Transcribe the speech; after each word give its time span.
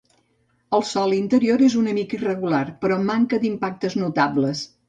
El 0.77 0.85
sòl 0.91 1.13
interior 1.17 1.63
és 1.67 1.75
una 1.81 1.95
mica 1.99 2.19
irregular, 2.19 2.65
però 2.87 3.01
manca 3.13 3.43
d'impactes 3.45 4.01
notables. 4.07 4.69